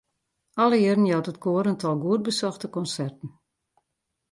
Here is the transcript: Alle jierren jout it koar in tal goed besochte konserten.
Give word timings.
Alle 0.63 0.77
jierren 0.81 1.05
jout 1.09 1.29
it 1.31 1.41
koar 1.43 1.69
in 1.71 1.79
tal 1.81 1.97
goed 2.03 2.21
besochte 2.27 2.67
konserten. 2.75 3.29